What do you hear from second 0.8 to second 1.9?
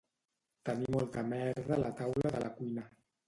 molta merda a